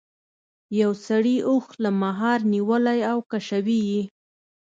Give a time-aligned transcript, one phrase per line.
[0.81, 4.01] یو سړي اوښ له مهار نیولی او کشوي یې.